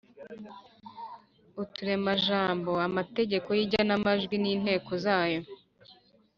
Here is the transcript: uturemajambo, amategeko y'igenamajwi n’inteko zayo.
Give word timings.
uturemajambo, 1.63 2.71
amategeko 2.87 3.49
y'igenamajwi 3.57 4.35
n’inteko 4.43 4.91
zayo. 5.05 5.41